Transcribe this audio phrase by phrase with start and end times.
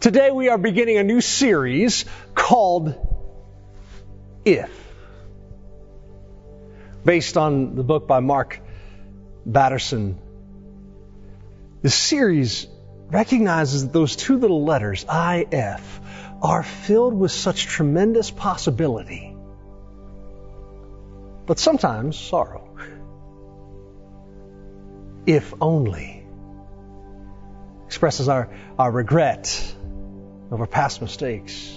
[0.00, 2.94] Today we are beginning a new series called
[4.46, 4.70] If,
[7.04, 8.60] based on the book by Mark
[9.44, 10.16] Batterson.
[11.82, 12.66] The series
[13.10, 16.00] recognizes that those two little letters, IF,
[16.40, 19.36] are filled with such tremendous possibility,
[21.44, 22.74] but sometimes sorrow.
[25.26, 26.26] If only
[27.84, 28.48] expresses our,
[28.78, 29.74] our regret
[30.50, 31.76] over past mistakes.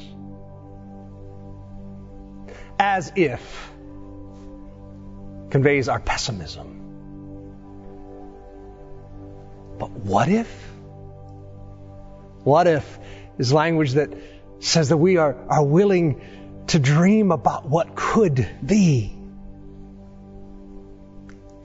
[2.79, 3.71] As if
[5.49, 6.79] conveys our pessimism.
[9.77, 10.49] But what if?
[12.43, 12.99] What if
[13.37, 14.13] is language that
[14.59, 16.21] says that we are, are willing
[16.67, 19.15] to dream about what could be.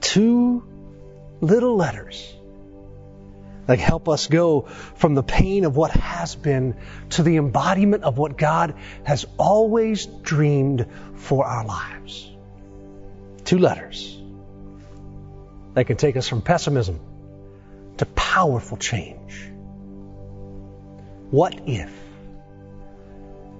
[0.01, 0.63] Two
[1.41, 2.33] little letters
[3.69, 4.61] that help us go
[4.95, 6.75] from the pain of what has been
[7.11, 12.31] to the embodiment of what God has always dreamed for our lives.
[13.43, 14.19] Two letters
[15.75, 16.99] that can take us from pessimism
[17.97, 19.51] to powerful change.
[21.29, 21.93] What if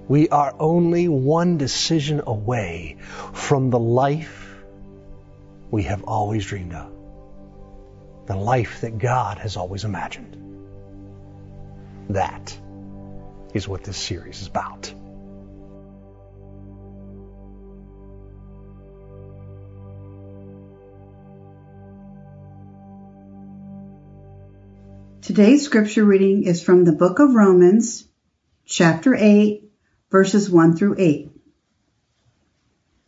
[0.08, 2.96] we are only one decision away
[3.32, 4.56] from the life
[5.70, 6.99] we have always dreamed of?
[8.30, 10.36] The life that God has always imagined.
[12.10, 12.56] That
[13.52, 14.94] is what this series is about.
[25.22, 28.06] Today's scripture reading is from the book of Romans,
[28.64, 29.64] chapter 8,
[30.08, 31.32] verses 1 through 8.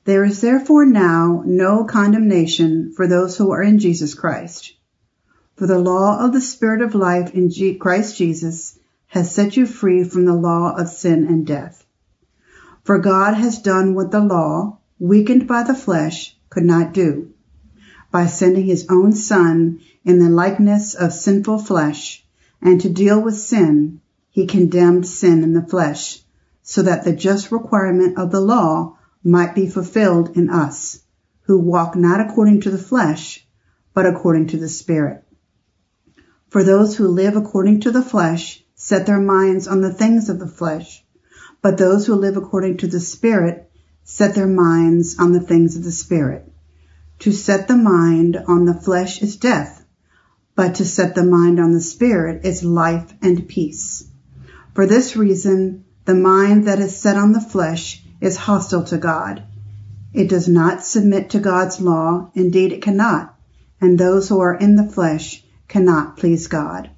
[0.04, 4.74] There is therefore now no condemnation for those who are in Jesus Christ.
[5.56, 10.02] For the law of the Spirit of life in Christ Jesus has set you free
[10.02, 11.84] from the law of sin and death.
[12.84, 17.32] For God has done what the law, weakened by the flesh, could not do.
[18.10, 22.26] By sending his own Son in the likeness of sinful flesh,
[22.62, 26.24] and to deal with sin, he condemned sin in the flesh,
[26.62, 31.00] so that the just requirement of the law might be fulfilled in us,
[31.42, 33.46] who walk not according to the flesh,
[33.92, 35.22] but according to the Spirit.
[36.52, 40.38] For those who live according to the flesh set their minds on the things of
[40.38, 41.02] the flesh,
[41.62, 43.70] but those who live according to the Spirit
[44.04, 46.52] set their minds on the things of the Spirit.
[47.20, 49.82] To set the mind on the flesh is death,
[50.54, 54.04] but to set the mind on the Spirit is life and peace.
[54.74, 59.42] For this reason, the mind that is set on the flesh is hostile to God.
[60.12, 63.34] It does not submit to God's law, indeed it cannot,
[63.80, 65.41] and those who are in the flesh
[65.72, 66.90] cannot please God.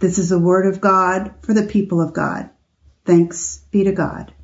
[0.00, 2.50] This is the word of God for the people of God.
[3.04, 4.34] Thanks be to God.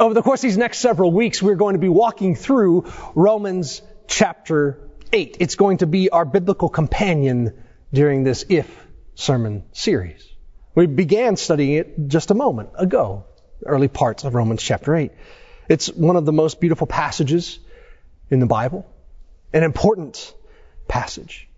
[0.00, 3.82] Over the course of these next several weeks, we're going to be walking through Romans
[4.08, 4.80] chapter
[5.12, 5.36] 8.
[5.38, 8.68] It's going to be our biblical companion during this If
[9.14, 10.28] sermon series.
[10.74, 13.26] We began studying it just a moment ago,
[13.64, 15.12] early parts of Romans chapter 8.
[15.68, 17.60] It's one of the most beautiful passages
[18.28, 18.84] in the Bible,
[19.52, 20.34] an important
[20.88, 21.48] passage.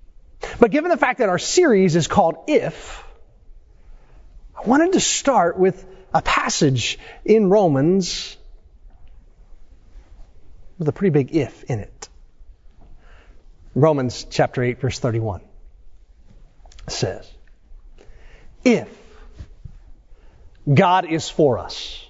[0.60, 3.04] But given the fact that our series is called If,
[4.56, 8.36] I wanted to start with a passage in Romans
[10.78, 12.08] with a pretty big if in it.
[13.74, 15.42] Romans chapter 8 verse 31
[16.88, 17.30] says,
[18.64, 18.88] If
[20.72, 22.06] God is for us,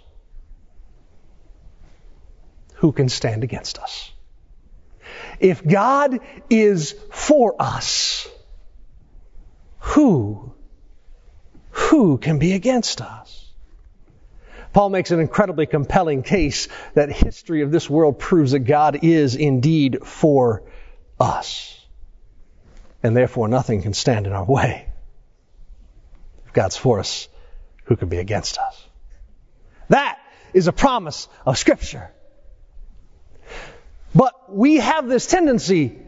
[2.75, 4.12] who can stand against us?
[5.41, 6.20] If God
[6.50, 8.28] is for us,
[9.78, 10.54] who,
[11.70, 13.47] who can be against us?
[14.72, 19.34] Paul makes an incredibly compelling case that history of this world proves that God is
[19.34, 20.64] indeed for
[21.19, 21.80] us.
[23.03, 24.89] And therefore nothing can stand in our way.
[26.47, 27.28] If God's for us,
[27.84, 28.86] who can be against us?
[29.89, 30.18] That
[30.53, 32.10] is a promise of Scripture.
[34.16, 35.98] But we have this tendency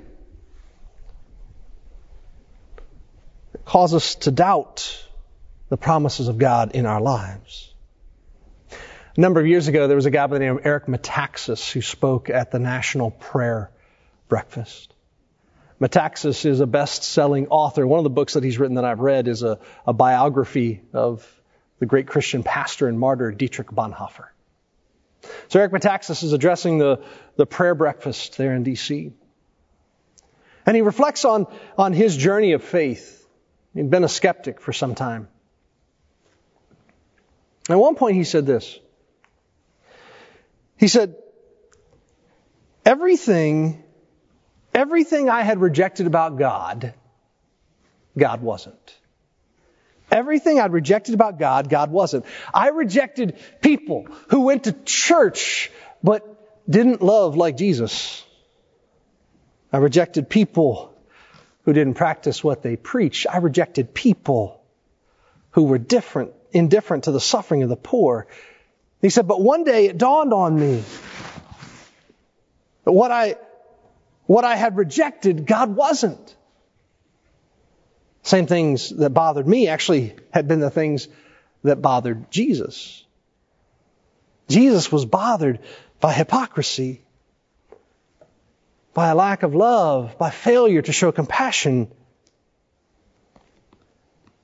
[3.53, 5.07] that causes us to doubt
[5.69, 7.71] the promises of God in our lives.
[9.15, 11.71] A number of years ago, there was a guy by the name of Eric Metaxas
[11.71, 13.71] who spoke at the National Prayer
[14.29, 14.95] Breakfast.
[15.79, 17.87] Metaxas is a best-selling author.
[17.87, 21.31] One of the books that he's written that I've read is a, a biography of
[21.79, 24.29] the great Christian pastor and martyr Dietrich Bonhoeffer.
[25.49, 27.03] So Eric Metaxas is addressing the,
[27.37, 29.13] the prayer breakfast there in D.C.
[30.67, 33.27] And he reflects on, on his journey of faith.
[33.75, 35.29] He'd been a skeptic for some time.
[37.69, 38.79] At one point he said this.
[40.77, 41.17] He said,
[42.85, 43.83] everything,
[44.75, 46.95] everything I had rejected about God,
[48.17, 48.98] God wasn't.
[50.11, 52.25] Everything I'd rejected about God, God wasn't.
[52.53, 55.71] I rejected people who went to church
[56.03, 56.25] but
[56.69, 58.25] didn't love like Jesus.
[59.73, 60.95] I rejected people
[61.65, 63.27] who didn't practice what they preach.
[63.27, 64.63] I rejected people
[65.51, 68.27] who were different, indifferent to the suffering of the poor.
[69.03, 70.83] He said, but one day it dawned on me
[72.85, 73.37] that what I,
[74.25, 76.35] what I had rejected, God wasn't.
[78.29, 81.09] Same things that bothered me actually had been the things
[81.63, 83.03] that bothered Jesus.
[84.49, 85.61] Jesus was bothered
[85.99, 87.01] by hypocrisy,
[88.93, 91.91] by a lack of love, by failure to show compassion.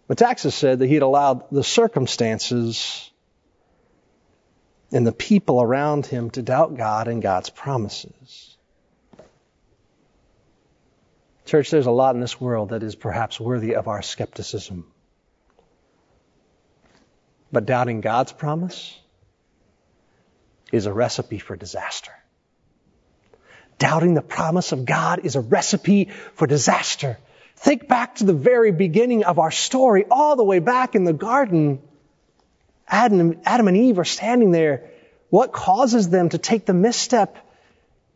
[0.09, 3.11] Metaxas said that he had allowed the circumstances
[4.93, 8.54] and the people around him to doubt God and God's promises.
[11.45, 14.87] Church, there's a lot in this world that is perhaps worthy of our skepticism.
[17.53, 18.99] But doubting God's promise
[20.73, 22.13] is a recipe for disaster.
[23.79, 27.19] Doubting the promise of God is a recipe for disaster.
[27.57, 31.13] Think back to the very beginning of our story, all the way back in the
[31.13, 31.83] garden.
[32.89, 34.91] Adam, Adam and Eve are standing there.
[35.31, 37.37] What causes them to take the misstep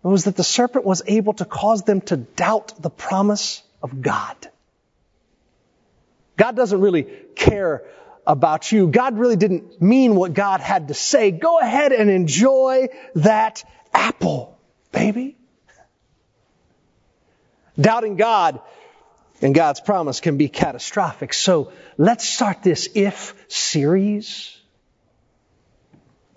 [0.02, 4.36] was that the serpent was able to cause them to doubt the promise of God.
[6.36, 7.04] God doesn't really
[7.34, 7.82] care
[8.26, 8.86] about you.
[8.86, 11.30] God really didn't mean what God had to say.
[11.30, 14.58] Go ahead and enjoy that apple,
[14.92, 15.36] baby.
[17.80, 18.60] Doubting God
[19.40, 21.32] and God's promise can be catastrophic.
[21.32, 24.57] So let's start this if series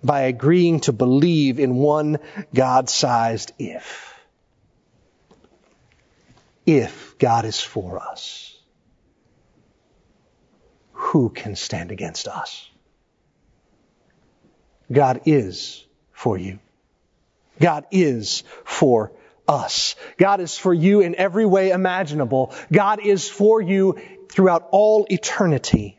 [0.04, 2.20] by agreeing to believe in one
[2.54, 4.14] God-sized if.
[6.66, 8.58] If God is for us,
[10.92, 12.70] who can stand against us?
[14.92, 16.60] God is for you.
[17.60, 19.12] God is for
[19.48, 19.96] us.
[20.18, 22.54] God is for you in every way imaginable.
[22.72, 24.00] God is for you
[24.30, 25.98] throughout all eternity.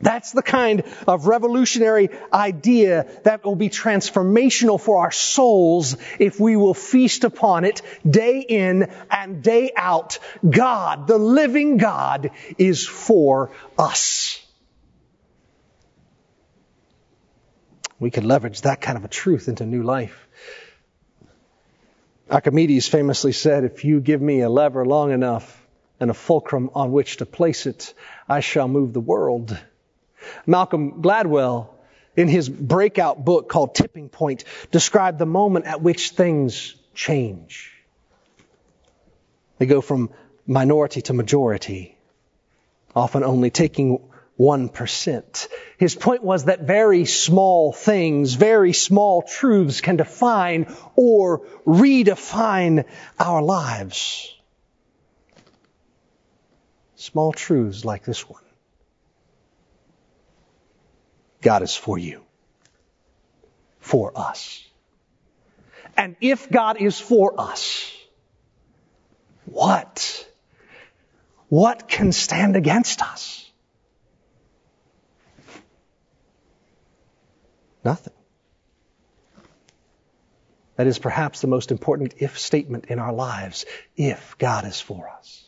[0.00, 6.56] That's the kind of revolutionary idea that will be transformational for our souls if we
[6.56, 10.20] will feast upon it day in and day out.
[10.48, 14.40] God, the living God, is for us.
[17.98, 20.28] We could leverage that kind of a truth into new life.
[22.30, 25.66] Archimedes famously said, if you give me a lever long enough
[25.98, 27.94] and a fulcrum on which to place it,
[28.28, 29.58] I shall move the world.
[30.46, 31.68] Malcolm Gladwell,
[32.16, 37.72] in his breakout book called Tipping Point, described the moment at which things change.
[39.58, 40.10] They go from
[40.46, 41.96] minority to majority,
[42.94, 44.00] often only taking
[44.38, 45.48] 1%.
[45.78, 52.84] His point was that very small things, very small truths can define or redefine
[53.18, 54.32] our lives.
[56.94, 58.42] Small truths like this one.
[61.40, 62.22] God is for you.
[63.80, 64.64] For us.
[65.96, 67.92] And if God is for us,
[69.46, 70.28] what?
[71.48, 73.50] What can stand against us?
[77.84, 78.12] Nothing.
[80.76, 83.64] That is perhaps the most important if statement in our lives.
[83.96, 85.47] If God is for us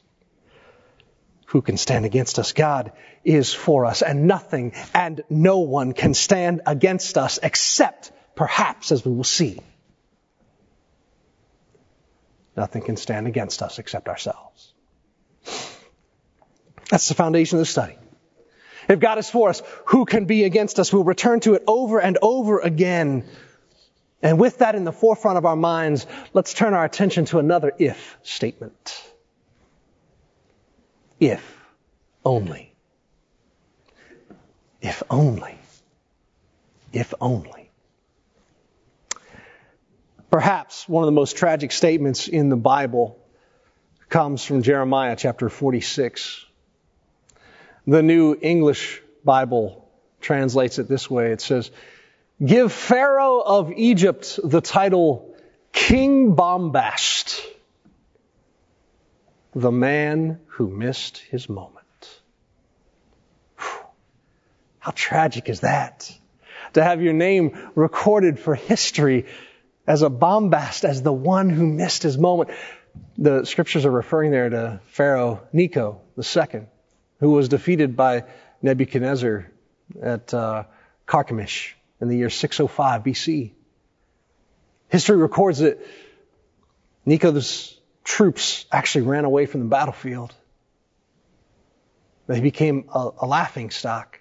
[1.50, 2.52] who can stand against us?
[2.52, 2.92] God
[3.24, 9.04] is for us and nothing and no one can stand against us except perhaps as
[9.04, 9.58] we will see.
[12.56, 14.72] Nothing can stand against us except ourselves.
[16.88, 17.96] That's the foundation of the study.
[18.88, 20.92] If God is for us, who can be against us?
[20.92, 23.24] We'll return to it over and over again.
[24.22, 27.72] And with that in the forefront of our minds, let's turn our attention to another
[27.76, 29.09] if statement.
[31.20, 31.58] If
[32.24, 32.72] only.
[34.80, 35.54] If only.
[36.94, 37.70] If only.
[40.30, 43.18] Perhaps one of the most tragic statements in the Bible
[44.08, 46.46] comes from Jeremiah chapter 46.
[47.86, 49.88] The New English Bible
[50.20, 51.32] translates it this way.
[51.32, 51.70] It says,
[52.42, 55.34] Give Pharaoh of Egypt the title
[55.72, 57.44] King Bombast
[59.54, 61.76] the man who missed his moment.
[63.58, 63.86] Whew.
[64.78, 66.12] How tragic is that?
[66.74, 69.26] To have your name recorded for history
[69.86, 72.50] as a bombast, as the one who missed his moment.
[73.18, 76.62] The scriptures are referring there to Pharaoh Necho II,
[77.18, 78.24] who was defeated by
[78.62, 79.50] Nebuchadnezzar
[80.00, 80.64] at uh,
[81.06, 83.52] Carchemish in the year 605 BC.
[84.88, 85.78] History records that
[87.04, 87.79] Necho's
[88.10, 90.34] troops actually ran away from the battlefield.
[92.26, 94.20] They became a, a laughing stock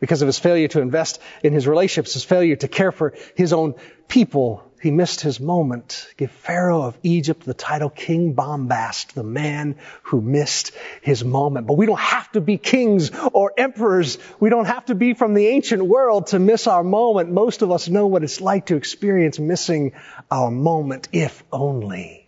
[0.00, 3.52] because of his failure to invest in his relationships, his failure to care for his
[3.52, 3.76] own
[4.08, 4.68] people.
[4.82, 6.08] He missed his moment.
[6.16, 11.68] Give Pharaoh of Egypt the title King Bombast, the man who missed his moment.
[11.68, 14.18] But we don't have to be kings or emperors.
[14.40, 17.30] We don't have to be from the ancient world to miss our moment.
[17.30, 19.92] Most of us know what it's like to experience missing
[20.28, 22.23] our moment, if only.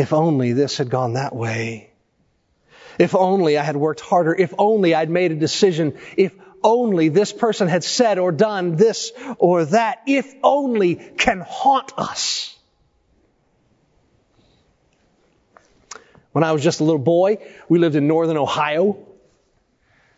[0.00, 1.90] If only this had gone that way.
[2.98, 4.34] If only I had worked harder.
[4.34, 5.98] If only I'd made a decision.
[6.16, 6.32] If
[6.64, 10.00] only this person had said or done this or that.
[10.06, 12.56] If only can haunt us.
[16.32, 17.36] When I was just a little boy,
[17.68, 18.96] we lived in northern Ohio.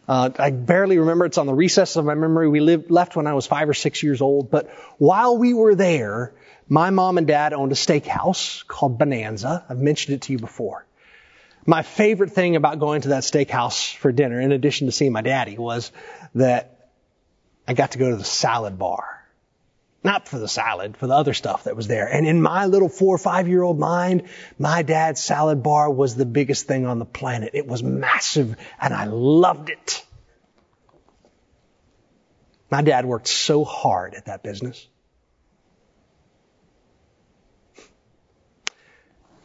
[0.08, 1.26] Uh, I barely remember.
[1.26, 2.48] It's on the recess of my memory.
[2.48, 4.50] We lived, left when I was five or six years old.
[4.50, 6.32] But while we were there,
[6.68, 9.64] my mom and dad owned a steakhouse called Bonanza.
[9.68, 10.86] I've mentioned it to you before.
[11.64, 15.22] My favorite thing about going to that steakhouse for dinner, in addition to seeing my
[15.22, 15.92] daddy, was
[16.34, 16.90] that
[17.68, 19.21] I got to go to the salad bar.
[20.04, 22.06] Not for the salad, for the other stuff that was there.
[22.06, 24.24] And in my little four or five year old mind,
[24.58, 27.50] my dad's salad bar was the biggest thing on the planet.
[27.54, 30.04] It was massive and I loved it.
[32.68, 34.88] My dad worked so hard at that business.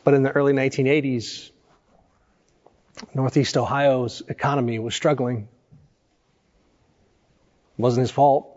[0.03, 1.51] But in the early 1980s,
[3.13, 5.49] Northeast Ohio's economy was struggling.
[7.77, 8.56] It wasn't his fault.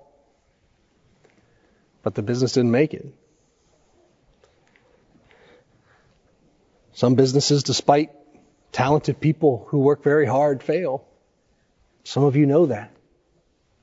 [2.02, 3.06] But the business didn't make it.
[6.92, 8.10] Some businesses, despite
[8.72, 11.04] talented people who work very hard, fail.
[12.04, 12.90] Some of you know that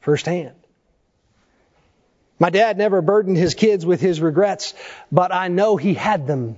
[0.02, 0.56] firsthand.
[2.40, 4.74] My dad never burdened his kids with his regrets,
[5.12, 6.58] but I know he had them.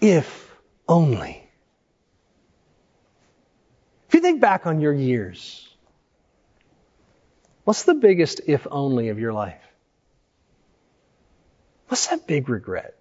[0.00, 0.52] If
[0.88, 1.48] only.
[4.08, 5.66] If you think back on your years,
[7.64, 9.71] what's the biggest if only of your life?
[11.92, 12.94] What's that big regret?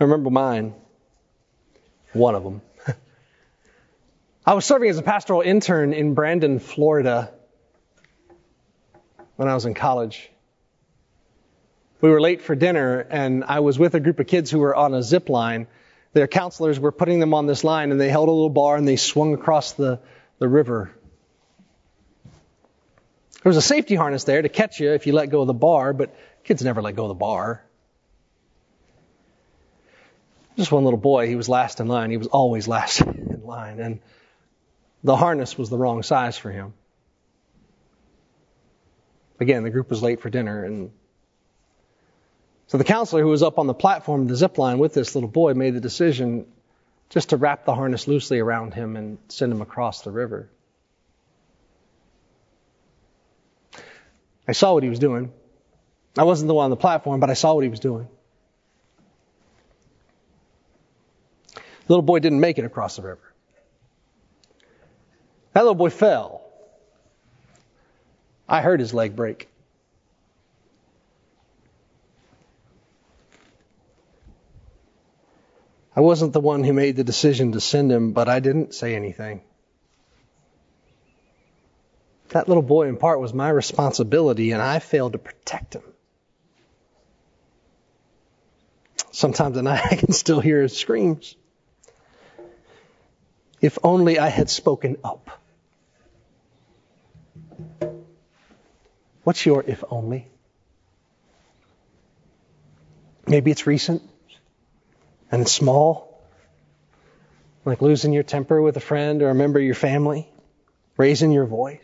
[0.00, 0.72] I remember mine.
[2.14, 2.62] One of them.
[4.46, 7.30] I was serving as a pastoral intern in Brandon, Florida
[9.36, 10.30] when I was in college.
[12.00, 14.74] We were late for dinner and I was with a group of kids who were
[14.74, 15.66] on a zip line
[16.14, 18.88] their counselors were putting them on this line and they held a little bar and
[18.88, 20.00] they swung across the,
[20.38, 20.90] the river.
[23.42, 25.54] There was a safety harness there to catch you if you let go of the
[25.54, 26.16] bar, but
[26.46, 27.62] kids never let go of the bar.
[30.56, 32.10] Just one little boy, he was last in line.
[32.10, 33.80] He was always last in line.
[33.80, 34.00] And
[35.02, 36.72] the harness was the wrong size for him.
[39.40, 40.90] Again, the group was late for dinner and
[42.68, 45.14] so the counselor who was up on the platform of the zip line with this
[45.14, 46.46] little boy made the decision
[47.10, 50.50] just to wrap the harness loosely around him and send him across the river.
[54.48, 55.32] I saw what he was doing.
[56.18, 58.08] I wasn't the one on the platform, but I saw what he was doing.
[61.54, 63.32] The little boy didn't make it across the river.
[65.52, 66.42] That little boy fell.
[68.48, 69.48] I heard his leg break.
[75.94, 78.94] I wasn't the one who made the decision to send him, but I didn't say
[78.94, 79.40] anything.
[82.28, 85.82] That little boy, in part, was my responsibility, and I failed to protect him.
[89.16, 91.36] Sometimes at night I can still hear his screams.
[93.62, 95.40] If only I had spoken up.
[99.24, 100.28] What's your if only?
[103.26, 104.02] Maybe it's recent
[105.32, 106.22] and it's small,
[107.64, 110.28] like losing your temper with a friend or a member of your family,
[110.98, 111.80] raising your voice.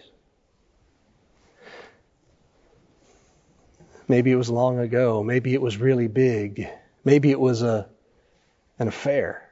[4.06, 5.22] Maybe it was long ago.
[5.22, 6.68] Maybe it was really big.
[7.04, 7.88] Maybe it was a,
[8.78, 9.48] an affair.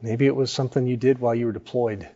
[0.00, 2.08] Maybe it was something you did while you were deployed.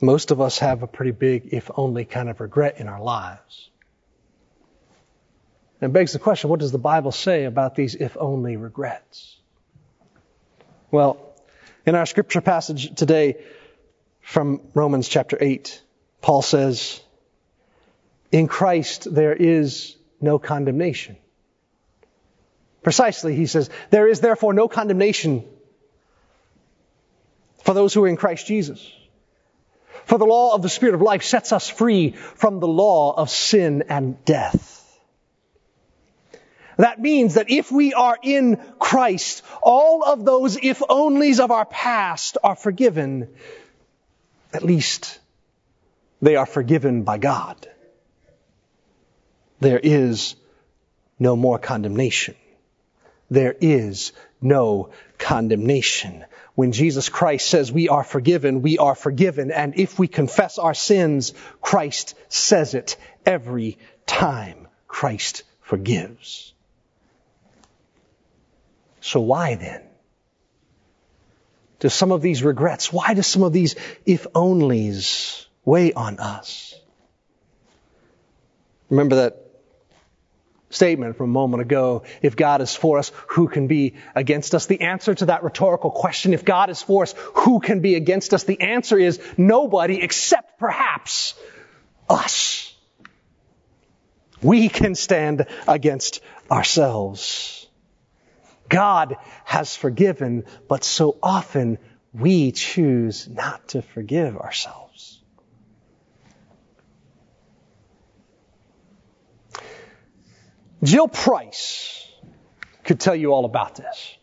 [0.00, 3.70] Most of us have a pretty big, if only kind of regret in our lives.
[5.80, 9.36] And begs the question what does the Bible say about these if only regrets?
[10.90, 11.18] Well,
[11.84, 13.36] in our scripture passage today
[14.28, 15.82] from Romans chapter 8,
[16.20, 17.00] Paul says,
[18.30, 21.16] In Christ there is no condemnation.
[22.82, 25.44] Precisely, he says, there is therefore no condemnation
[27.64, 28.86] for those who are in Christ Jesus.
[30.04, 33.30] For the law of the Spirit of life sets us free from the law of
[33.30, 34.74] sin and death.
[36.76, 41.64] That means that if we are in Christ, all of those if onlys of our
[41.64, 43.30] past are forgiven.
[44.52, 45.18] At least
[46.20, 47.68] they are forgiven by God.
[49.60, 50.36] There is
[51.18, 52.34] no more condemnation.
[53.30, 56.24] There is no condemnation.
[56.54, 59.50] When Jesus Christ says we are forgiven, we are forgiven.
[59.50, 64.68] And if we confess our sins, Christ says it every time.
[64.86, 66.54] Christ forgives.
[69.00, 69.87] So why then?
[71.80, 76.74] Do some of these regrets, why do some of these if onlys weigh on us?
[78.90, 79.48] Remember that
[80.70, 82.02] statement from a moment ago.
[82.22, 84.66] If God is for us, who can be against us?
[84.66, 88.34] The answer to that rhetorical question, if God is for us, who can be against
[88.34, 88.44] us?
[88.44, 91.34] The answer is nobody except perhaps
[92.08, 92.74] us.
[94.42, 96.20] We can stand against
[96.50, 97.67] ourselves.
[98.68, 101.78] God has forgiven, but so often
[102.12, 105.20] we choose not to forgive ourselves.
[110.82, 112.06] Jill Price
[112.84, 114.14] could tell you all about this.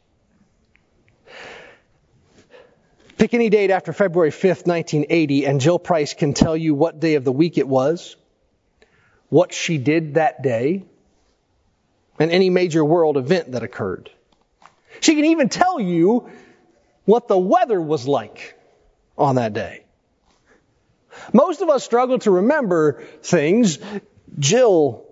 [3.18, 7.16] Pick any date after February 5th, 1980, and Jill Price can tell you what day
[7.16, 8.16] of the week it was,
[9.30, 10.86] what she did that day,
[12.20, 14.10] and any major world event that occurred.
[15.02, 16.30] She can even tell you
[17.06, 18.58] what the weather was like
[19.18, 19.86] on that day.
[21.34, 23.80] Most of us struggle to remember things
[24.38, 25.06] Jill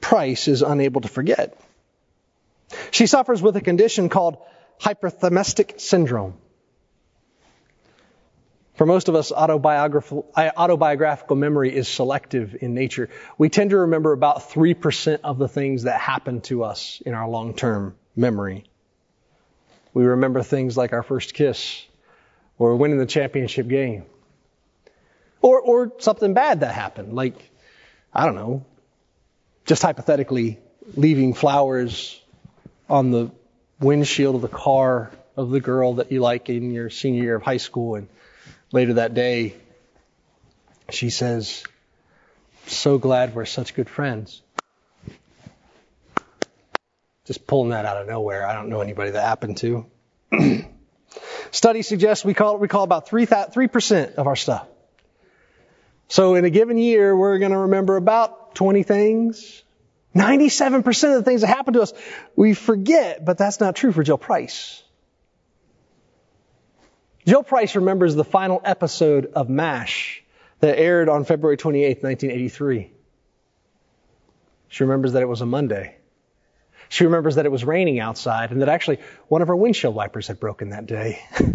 [0.00, 1.58] Price is unable to forget.
[2.90, 4.38] She suffers with a condition called
[4.80, 6.34] hyperthymestic syndrome.
[8.74, 13.08] For most of us, autobiographical, autobiographical memory is selective in nature.
[13.38, 17.28] We tend to remember about 3% of the things that happen to us in our
[17.28, 18.64] long-term memory.
[19.94, 21.84] We remember things like our first kiss
[22.58, 24.04] or winning the championship game.
[25.40, 27.34] Or, or something bad that happened, like,
[28.12, 28.64] I don't know,
[29.66, 30.58] just hypothetically
[30.96, 32.20] leaving flowers
[32.88, 33.30] on the
[33.80, 37.42] windshield of the car of the girl that you like in your senior year of
[37.42, 37.96] high school.
[37.96, 38.08] And
[38.72, 39.54] later that day,
[40.90, 41.64] she says,
[42.66, 44.42] So glad we're such good friends.
[47.26, 48.46] Just pulling that out of nowhere.
[48.46, 49.86] I don't know anybody that happened to.
[51.50, 54.66] Study suggests we call, recall about 3, 3% of our stuff.
[56.08, 59.62] So in a given year, we're going to remember about 20 things.
[60.14, 61.92] 97% of the things that happen to us,
[62.36, 64.82] we forget, but that's not true for Jill Price.
[67.26, 70.22] Jill Price remembers the final episode of MASH
[70.60, 72.92] that aired on February 28, 1983.
[74.68, 75.96] She remembers that it was a Monday.
[76.88, 80.28] She remembers that it was raining outside and that actually one of her windshield wipers
[80.28, 81.22] had broken that day.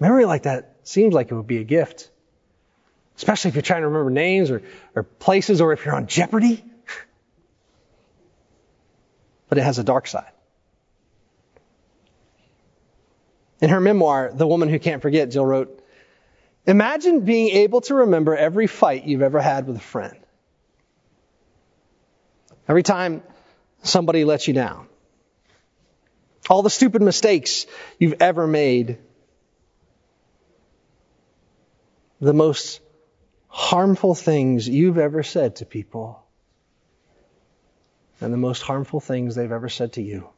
[0.00, 2.10] Memory like that seems like it would be a gift.
[3.16, 4.62] Especially if you're trying to remember names or,
[4.96, 6.64] or places or if you're on Jeopardy.
[9.48, 10.32] But it has a dark side.
[13.60, 15.84] In her memoir, The Woman Who Can't Forget, Jill wrote,
[16.66, 20.16] Imagine being able to remember every fight you've ever had with a friend.
[22.68, 23.22] Every time
[23.82, 24.86] somebody lets you down.
[26.48, 27.66] All the stupid mistakes
[27.98, 28.98] you've ever made.
[32.20, 32.80] The most
[33.48, 36.22] harmful things you've ever said to people.
[38.20, 40.28] And the most harmful things they've ever said to you.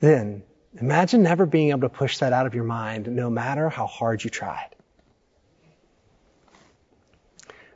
[0.00, 0.42] Then,
[0.80, 4.22] imagine never being able to push that out of your mind no matter how hard
[4.22, 4.74] you tried.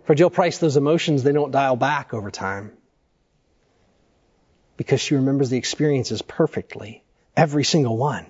[0.05, 2.73] For Jill Price, those emotions, they don't dial back over time.
[4.77, 7.05] Because she remembers the experiences perfectly.
[7.37, 8.27] Every single one.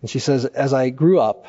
[0.00, 1.46] And she says, as I grew up,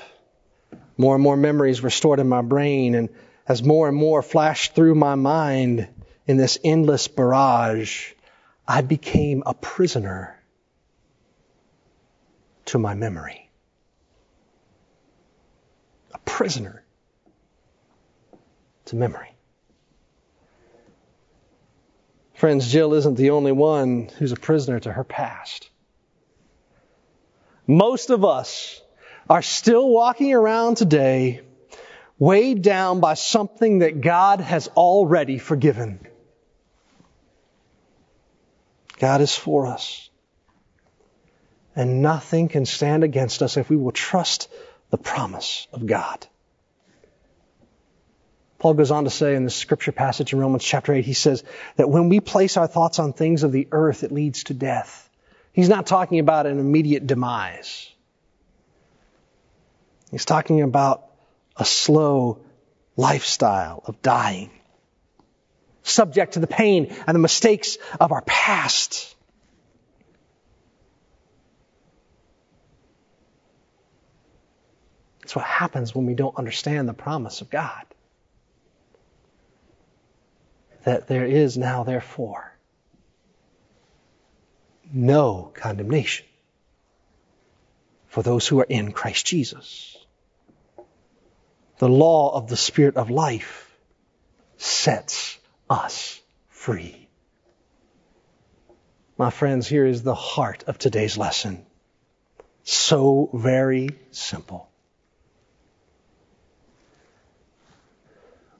[0.95, 3.09] more and more memories were stored in my brain, and
[3.47, 5.87] as more and more flashed through my mind
[6.27, 8.13] in this endless barrage,
[8.67, 10.39] I became a prisoner
[12.65, 13.49] to my memory.
[16.13, 16.82] A prisoner
[18.85, 19.33] to memory.
[22.33, 25.69] Friends, Jill isn't the only one who's a prisoner to her past.
[27.65, 28.81] Most of us
[29.29, 31.41] are still walking around today
[32.19, 36.05] weighed down by something that God has already forgiven.
[38.99, 40.09] God is for us.
[41.75, 44.49] And nothing can stand against us if we will trust
[44.91, 46.27] the promise of God.
[48.63, 51.43] Paul goes on to say in the scripture passage in Romans chapter 8, he says
[51.75, 55.09] that when we place our thoughts on things of the earth, it leads to death.
[55.51, 57.91] He's not talking about an immediate demise.
[60.11, 61.03] He's talking about
[61.57, 62.39] a slow
[62.95, 64.49] lifestyle of dying,
[65.81, 69.13] subject to the pain and the mistakes of our past.
[75.19, 77.83] That's what happens when we don't understand the promise of God.
[80.83, 82.53] That there is now, therefore,
[84.91, 86.25] no condemnation
[88.07, 89.97] for those who are in Christ Jesus.
[91.79, 93.75] The law of the Spirit of life
[94.57, 95.37] sets
[95.69, 97.07] us free.
[99.17, 101.65] My friends, here is the heart of today's lesson.
[102.63, 104.69] So very simple.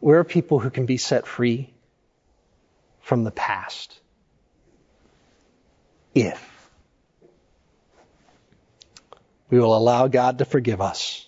[0.02, 1.73] We're people who can be set free
[3.04, 4.00] from the past
[6.16, 6.50] if
[9.50, 11.28] we will allow God to forgive us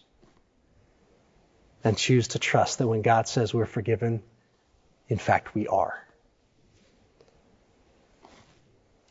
[1.83, 4.23] and choose to trust that when God says we're forgiven,
[5.07, 6.03] in fact, we are.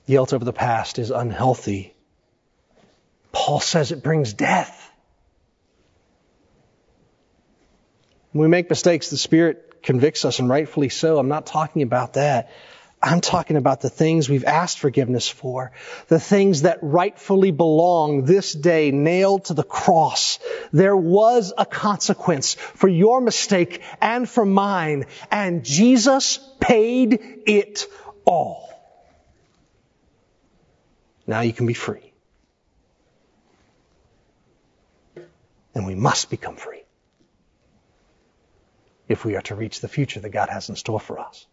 [0.09, 1.95] Guilt over the past is unhealthy.
[3.31, 4.91] Paul says it brings death.
[8.35, 11.19] When we make mistakes, the Spirit convicts us, and rightfully so.
[11.19, 12.51] I'm not talking about that.
[13.01, 15.71] I'm talking about the things we've asked forgiveness for,
[16.09, 20.41] the things that rightfully belong this day nailed to the cross.
[20.73, 27.87] There was a consequence for your mistake and for mine, and Jesus paid it
[28.25, 28.69] all.
[31.25, 32.13] Now you can be free.
[35.73, 36.84] And we must become free
[39.09, 41.47] if we are to reach the future that God has in store for us.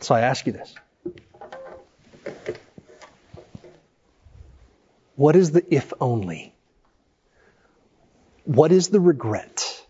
[0.00, 0.74] So I ask you this.
[5.16, 6.54] What is the if only?
[8.44, 9.82] What is the regret?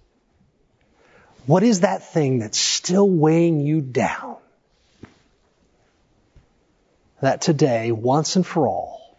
[1.47, 4.37] What is that thing that's still weighing you down?
[7.21, 9.19] That today, once and for all,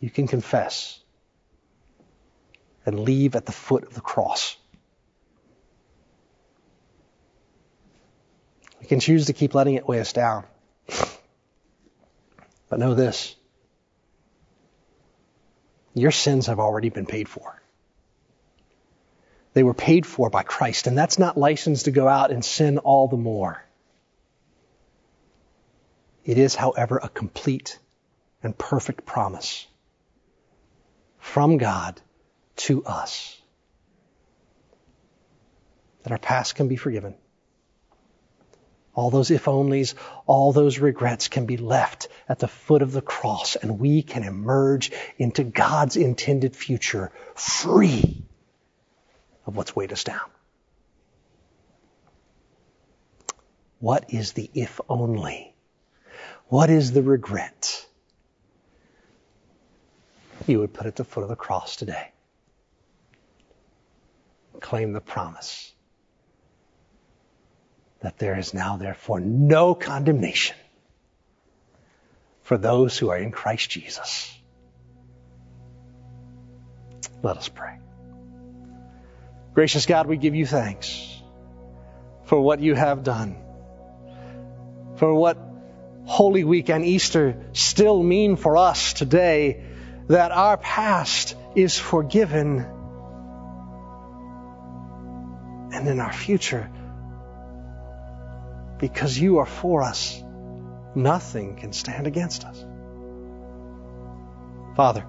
[0.00, 1.00] you can confess
[2.88, 4.56] and leave at the foot of the cross.
[8.80, 10.44] We can choose to keep letting it weigh us down.
[12.70, 13.36] But know this
[15.94, 17.60] your sins have already been paid for.
[19.52, 22.78] They were paid for by Christ, and that's not license to go out and sin
[22.78, 23.62] all the more.
[26.24, 27.78] It is, however, a complete
[28.42, 29.66] and perfect promise
[31.18, 32.00] from God
[32.58, 33.40] to us
[36.02, 37.14] that our past can be forgiven
[38.98, 39.94] all those if onlys,
[40.26, 44.24] all those regrets can be left at the foot of the cross and we can
[44.24, 48.24] emerge into God's intended future free
[49.46, 50.28] of what's weighed us down.
[53.78, 55.54] What is the if only?
[56.48, 57.86] What is the regret?
[60.48, 62.10] You would put at the foot of the cross today.
[64.60, 65.72] Claim the promise
[68.00, 70.56] that there is now therefore no condemnation
[72.42, 74.34] for those who are in Christ Jesus.
[77.22, 77.78] Let us pray.
[79.54, 81.20] Gracious God, we give you thanks
[82.24, 83.36] for what you have done,
[84.96, 85.36] for what
[86.04, 89.64] Holy Week and Easter still mean for us today,
[90.06, 92.66] that our past is forgiven,
[95.78, 96.68] and in our future,
[98.78, 100.22] because you are for us,
[100.94, 102.64] nothing can stand against us.
[104.76, 105.04] Father,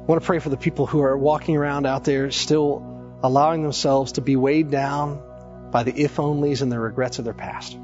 [0.00, 3.62] I want to pray for the people who are walking around out there still allowing
[3.62, 5.22] themselves to be weighed down
[5.70, 7.76] by the if onlys and the regrets of their past.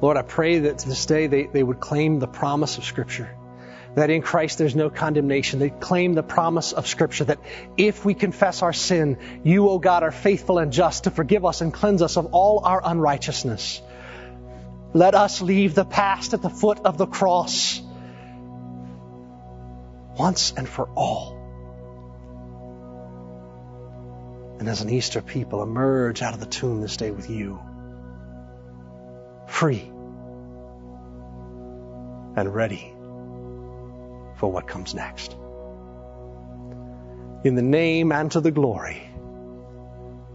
[0.00, 3.37] Lord, I pray that to this day they, they would claim the promise of Scripture
[3.94, 5.58] that in Christ there's no condemnation.
[5.58, 7.40] They claim the promise of Scripture that
[7.76, 11.60] if we confess our sin, you, O God, are faithful and just to forgive us
[11.60, 13.82] and cleanse us of all our unrighteousness.
[14.94, 17.80] Let us leave the past at the foot of the cross
[20.18, 21.36] once and for all.
[24.58, 27.60] And as an Easter people, emerge out of the tomb this day with you,
[29.46, 29.92] free
[32.36, 32.92] and ready
[34.38, 35.36] for what comes next.
[37.44, 39.02] In the name and to the glory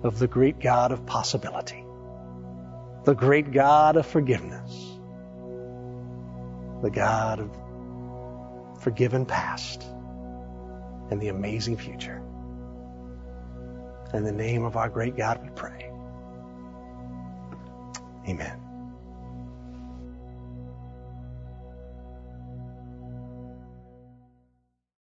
[0.03, 1.83] of the great God of possibility,
[3.05, 4.71] the great God of forgiveness,
[6.81, 9.83] the God of forgiven past
[11.09, 12.21] and the amazing future.
[14.13, 15.89] In the name of our great God, we pray.
[18.27, 18.62] Amen.